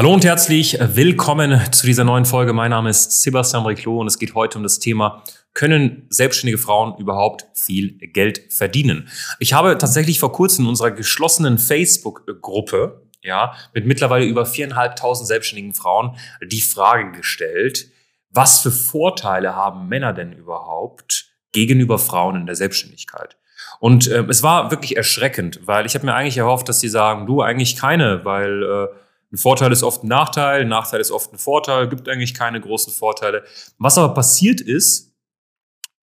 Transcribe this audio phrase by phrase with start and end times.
[0.00, 2.54] Hallo und herzlich willkommen zu dieser neuen Folge.
[2.54, 6.96] Mein Name ist Sebastian Riclot und es geht heute um das Thema, können selbstständige Frauen
[6.96, 9.10] überhaupt viel Geld verdienen?
[9.40, 15.74] Ich habe tatsächlich vor kurzem in unserer geschlossenen Facebook-Gruppe, ja, mit mittlerweile über viereinhalbtausend selbstständigen
[15.74, 17.88] Frauen die Frage gestellt,
[18.30, 23.36] was für Vorteile haben Männer denn überhaupt gegenüber Frauen in der Selbstständigkeit?
[23.80, 27.26] Und äh, es war wirklich erschreckend, weil ich habe mir eigentlich erhofft, dass sie sagen,
[27.26, 28.86] du eigentlich keine, weil äh,
[29.32, 32.60] ein Vorteil ist oft ein Nachteil, ein Nachteil ist oft ein Vorteil, gibt eigentlich keine
[32.60, 33.44] großen Vorteile.
[33.78, 35.12] Was aber passiert ist,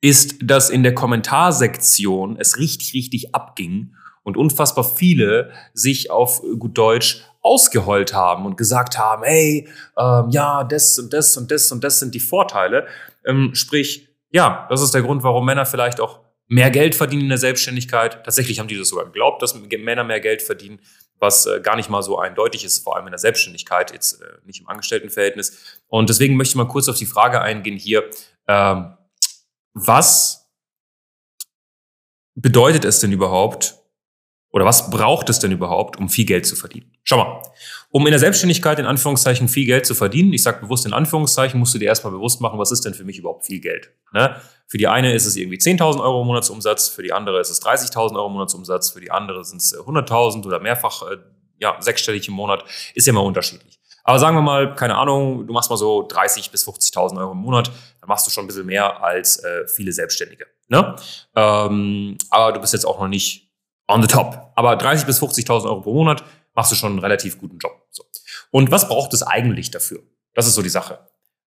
[0.00, 6.78] ist, dass in der Kommentarsektion es richtig, richtig abging und unfassbar viele sich auf gut
[6.78, 11.82] Deutsch ausgeheult haben und gesagt haben, hey, ähm, ja, das und das und das und
[11.82, 12.86] das sind die Vorteile.
[13.24, 17.28] Ähm, sprich, ja, das ist der Grund, warum Männer vielleicht auch mehr Geld verdienen in
[17.28, 18.24] der Selbstständigkeit.
[18.24, 20.80] Tatsächlich haben die das sogar geglaubt, dass Männer mehr Geld verdienen,
[21.18, 24.26] was äh, gar nicht mal so eindeutig ist, vor allem in der Selbstständigkeit, jetzt äh,
[24.44, 25.80] nicht im Angestelltenverhältnis.
[25.88, 28.04] Und deswegen möchte ich mal kurz auf die Frage eingehen hier,
[28.48, 28.96] ähm,
[29.72, 30.48] was
[32.34, 33.75] bedeutet es denn überhaupt,
[34.50, 36.92] oder was braucht es denn überhaupt, um viel Geld zu verdienen?
[37.04, 37.42] Schau mal,
[37.90, 41.58] um in der Selbstständigkeit in Anführungszeichen viel Geld zu verdienen, ich sage bewusst in Anführungszeichen,
[41.58, 43.90] musst du dir erstmal bewusst machen, was ist denn für mich überhaupt viel Geld?
[44.12, 44.36] Ne?
[44.66, 48.16] Für die eine ist es irgendwie 10.000 Euro Monatsumsatz, für die andere ist es 30.000
[48.16, 51.16] Euro Monatsumsatz, für die andere sind es 100.000 oder mehrfach äh,
[51.58, 53.78] ja, sechsstellig im Monat, ist ja immer unterschiedlich.
[54.04, 57.38] Aber sagen wir mal, keine Ahnung, du machst mal so 30 bis 50.000 Euro im
[57.38, 60.46] Monat, dann machst du schon ein bisschen mehr als äh, viele Selbstständige.
[60.68, 60.94] Ne?
[61.34, 63.45] Ähm, aber du bist jetzt auch noch nicht
[63.88, 64.52] on the top.
[64.56, 67.86] Aber 30 bis 50.000 Euro pro Monat machst du schon einen relativ guten Job.
[67.90, 68.04] So.
[68.50, 70.02] Und was braucht es eigentlich dafür?
[70.34, 71.06] Das ist so die Sache.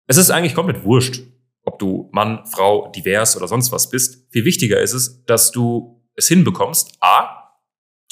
[0.08, 1.22] Es ist eigentlich komplett wurscht,
[1.64, 4.28] ob du Mann, Frau, divers oder sonst was bist.
[4.32, 7.44] Viel wichtiger ist es, dass du es hinbekommst, a,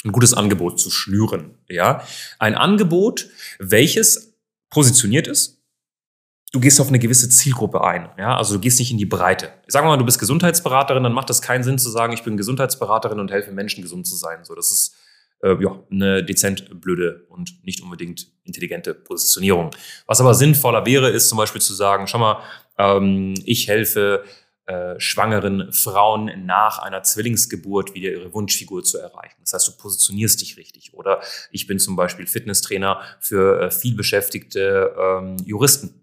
[0.04, 1.58] ein gutes Angebot zu schnüren.
[1.68, 2.04] Ja,
[2.40, 3.28] ein Angebot,
[3.60, 4.38] welches
[4.70, 5.61] positioniert ist,
[6.52, 8.10] du gehst auf eine gewisse Zielgruppe ein.
[8.18, 8.38] Ja?
[8.38, 9.54] Also du gehst nicht in die Breite.
[9.68, 12.38] Sagen wir mal, du bist Gesundheitsberaterin, dann macht das keinen Sinn zu sagen, ich bin
[12.38, 14.44] Gesundheitsberaterin und helfe Menschen gesund zu sein.
[14.44, 14.96] So, das ist
[15.44, 19.72] äh, ja, eine dezent blöde und nicht unbedingt intelligente Positionierung.
[20.06, 22.42] Was aber sinnvoller wäre, ist zum Beispiel zu sagen, schau mal,
[22.78, 24.24] ähm, ich helfe
[24.66, 29.38] äh, schwangeren Frauen nach einer Zwillingsgeburt wieder ihre Wunschfigur zu erreichen.
[29.42, 30.94] Das heißt, du positionierst dich richtig.
[30.94, 36.01] Oder ich bin zum Beispiel Fitnesstrainer für äh, vielbeschäftigte ähm, Juristen.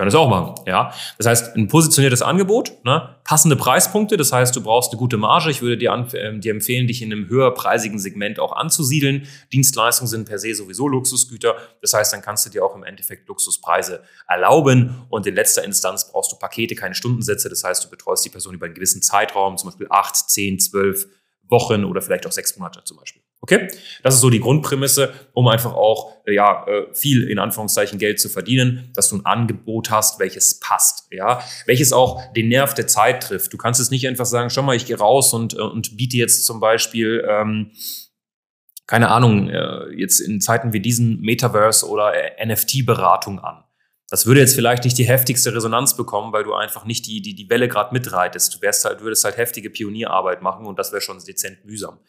[0.00, 0.94] Können es auch machen, ja.
[1.18, 3.16] Das heißt, ein positioniertes Angebot, ne?
[3.22, 5.50] passende Preispunkte, das heißt, du brauchst eine gute Marge.
[5.50, 9.26] Ich würde dir, äh, dir empfehlen, dich in einem höherpreisigen Segment auch anzusiedeln.
[9.52, 11.54] Dienstleistungen sind per se sowieso Luxusgüter.
[11.82, 15.02] Das heißt, dann kannst du dir auch im Endeffekt Luxuspreise erlauben.
[15.10, 17.50] Und in letzter Instanz brauchst du Pakete, keine Stundensätze.
[17.50, 21.08] Das heißt, du betreust die Person über einen gewissen Zeitraum, zum Beispiel acht, zehn, zwölf
[21.50, 23.19] Wochen oder vielleicht auch sechs Monate zum Beispiel.
[23.42, 23.68] Okay?
[24.02, 28.20] Das ist so die Grundprämisse, um einfach auch äh, ja, äh, viel in Anführungszeichen Geld
[28.20, 32.86] zu verdienen, dass du ein Angebot hast, welches passt, ja, welches auch den Nerv der
[32.86, 33.52] Zeit trifft.
[33.52, 36.18] Du kannst es nicht einfach sagen, schau mal, ich gehe raus und, äh, und biete
[36.18, 37.72] jetzt zum Beispiel, ähm,
[38.86, 42.12] keine Ahnung, äh, jetzt in Zeiten wie diesen Metaverse oder
[42.44, 43.64] NFT-Beratung an.
[44.10, 47.34] Das würde jetzt vielleicht nicht die heftigste Resonanz bekommen, weil du einfach nicht die, die,
[47.34, 48.56] die Welle gerade mitreitest.
[48.56, 52.00] Du wärst halt, würdest halt heftige Pionierarbeit machen und das wäre schon dezent mühsam.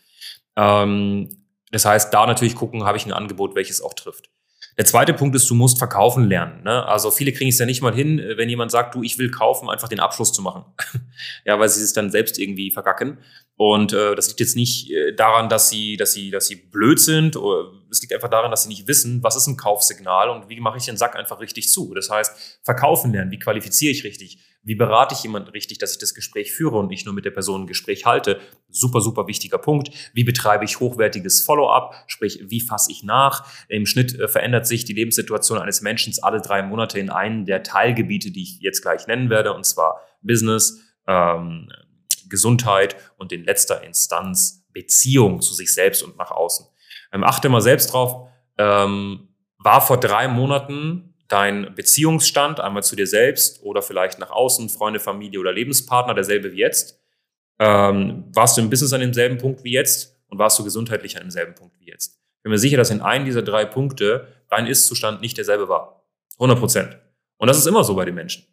[0.55, 1.29] Ähm,
[1.71, 4.29] das heißt, da natürlich gucken, habe ich ein Angebot, welches auch trifft.
[4.77, 6.63] Der zweite Punkt ist, du musst verkaufen lernen.
[6.63, 6.85] Ne?
[6.87, 9.29] Also viele kriegen es ja nicht mal hin, äh, wenn jemand sagt, du, ich will
[9.29, 10.65] kaufen, einfach den Abschluss zu machen.
[11.45, 13.19] ja, weil sie es dann selbst irgendwie vergacken.
[13.57, 16.99] Und äh, das liegt jetzt nicht äh, daran, dass sie, dass sie, dass sie blöd
[16.99, 17.35] sind.
[17.35, 20.59] Oder es liegt einfach daran, dass sie nicht wissen, was ist ein Kaufsignal und wie
[20.59, 21.93] mache ich den Sack einfach richtig zu.
[21.93, 25.97] Das heißt, verkaufen lernen, wie qualifiziere ich richtig, wie berate ich jemanden richtig, dass ich
[25.97, 28.39] das Gespräch führe und nicht nur mit der Person ein Gespräch halte.
[28.69, 29.91] Super, super wichtiger Punkt.
[30.13, 33.45] Wie betreibe ich hochwertiges Follow-up, sprich, wie fasse ich nach?
[33.67, 37.63] Im Schnitt äh, verändert sich die Lebenssituation eines Menschen alle drei Monate in einen der
[37.63, 41.69] Teilgebiete, die ich jetzt gleich nennen werde, und zwar Business, ähm,
[42.29, 46.65] Gesundheit und in letzter Instanz Beziehung zu sich selbst und nach außen.
[47.11, 48.27] Ähm, achte mal selbst drauf,
[48.57, 54.69] ähm, war vor drei Monaten dein Beziehungsstand einmal zu dir selbst oder vielleicht nach außen,
[54.69, 56.99] Freunde, Familie oder Lebenspartner derselbe wie jetzt?
[57.59, 61.23] Ähm, warst du im Business an demselben Punkt wie jetzt und warst du gesundheitlich an
[61.23, 62.17] demselben Punkt wie jetzt?
[62.37, 66.03] Ich bin mir sicher, dass in einem dieser drei Punkte dein Ist-Zustand nicht derselbe war.
[66.33, 66.97] 100 Prozent.
[67.37, 68.45] Und das ist immer so bei den Menschen.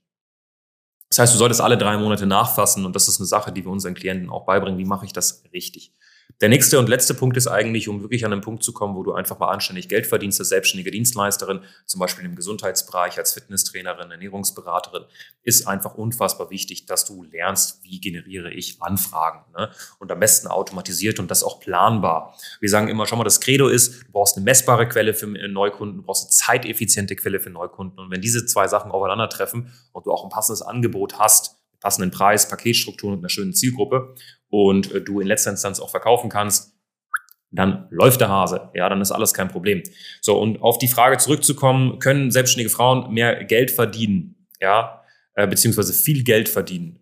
[1.08, 3.72] Das heißt, du solltest alle drei Monate nachfassen und das ist eine Sache, die wir
[3.72, 4.78] unseren Klienten auch beibringen.
[4.78, 5.92] Wie mache ich das richtig?
[6.40, 9.02] Der nächste und letzte Punkt ist eigentlich, um wirklich an einen Punkt zu kommen, wo
[9.02, 14.12] du einfach mal anständig Geld verdienst als selbstständige Dienstleisterin, zum Beispiel im Gesundheitsbereich als Fitnesstrainerin,
[14.12, 15.04] Ernährungsberaterin,
[15.42, 19.50] ist einfach unfassbar wichtig, dass du lernst, wie generiere ich Anfragen.
[19.56, 19.70] Ne?
[19.98, 22.36] Und am besten automatisiert und das auch planbar.
[22.60, 25.96] Wir sagen immer, schau mal, das Credo ist, du brauchst eine messbare Quelle für Neukunden,
[25.96, 27.98] du brauchst eine zeiteffiziente Quelle für Neukunden.
[27.98, 32.48] Und wenn diese zwei Sachen aufeinandertreffen und du auch ein passendes Angebot hast, passenden Preis,
[32.48, 34.14] Paketstrukturen und einer schönen Zielgruppe
[34.50, 36.74] und äh, du in letzter Instanz auch verkaufen kannst,
[37.50, 38.70] dann läuft der Hase.
[38.74, 39.82] Ja, dann ist alles kein Problem.
[40.20, 44.46] So, und auf die Frage zurückzukommen, können selbstständige Frauen mehr Geld verdienen?
[44.60, 45.02] Ja,
[45.34, 47.00] äh, beziehungsweise viel Geld verdienen?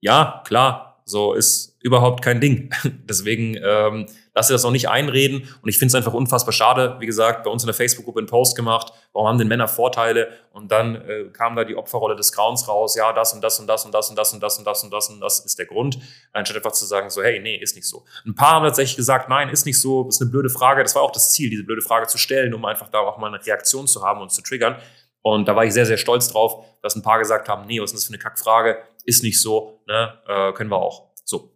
[0.00, 2.70] Ja, klar, so ist überhaupt kein Ding.
[3.08, 5.46] Deswegen ähm, lass dir das auch nicht einreden.
[5.60, 6.96] Und ich finde es einfach unfassbar schade.
[6.98, 8.92] Wie gesagt, bei uns in der Facebook-Gruppe einen Post gemacht.
[9.12, 10.28] Warum haben denn Männer Vorteile?
[10.52, 12.96] Und dann äh, kam da die Opferrolle des Grauens raus.
[12.96, 14.90] Ja, das und das und das und das und das und das und das und
[14.92, 15.98] das und das ist der Grund.
[16.32, 18.04] Anstatt einfach zu sagen, so, hey, nee, ist nicht so.
[18.24, 20.08] Ein paar haben tatsächlich gesagt, nein, ist nicht so.
[20.08, 20.82] ist eine blöde Frage.
[20.82, 23.26] Das war auch das Ziel, diese blöde Frage zu stellen, um einfach da auch mal
[23.26, 24.76] eine Reaktion zu haben und zu triggern.
[25.20, 27.92] Und da war ich sehr, sehr stolz drauf, dass ein paar gesagt haben, nee, was
[27.92, 28.76] ist das für eine Kackfrage?
[29.04, 30.18] Ist nicht so, ne?
[30.26, 31.10] Äh, können wir auch.
[31.24, 31.54] So,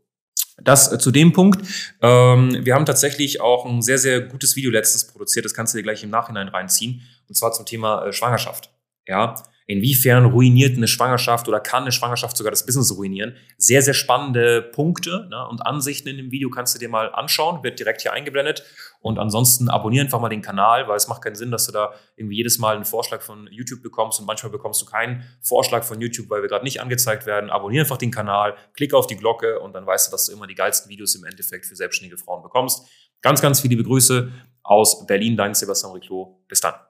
[0.63, 1.67] das äh, zu dem Punkt.
[2.03, 5.45] Ähm, wir haben tatsächlich auch ein sehr, sehr gutes Video letztens produziert.
[5.45, 7.03] Das kannst du dir gleich im Nachhinein reinziehen.
[7.29, 8.71] Und zwar zum Thema äh, Schwangerschaft.
[9.07, 9.35] Ja,
[9.71, 13.37] Inwiefern ruiniert eine Schwangerschaft oder kann eine Schwangerschaft sogar das Business ruinieren?
[13.59, 17.63] Sehr, sehr spannende Punkte ne, und Ansichten in dem Video kannst du dir mal anschauen,
[17.63, 18.65] wird direkt hier eingeblendet.
[19.01, 21.93] Und ansonsten abonniere einfach mal den Kanal, weil es macht keinen Sinn, dass du da
[22.17, 26.01] irgendwie jedes Mal einen Vorschlag von YouTube bekommst und manchmal bekommst du keinen Vorschlag von
[26.01, 27.51] YouTube, weil wir gerade nicht angezeigt werden.
[27.51, 30.47] Abonniere einfach den Kanal, klicke auf die Glocke und dann weißt du, dass du immer
[30.47, 32.89] die geilsten Videos im Endeffekt für selbstständige Frauen bekommst.
[33.21, 34.33] Ganz, ganz viele Grüße
[34.63, 36.43] aus Berlin, dein Sebastian Riclo.
[36.49, 36.88] Bis dann.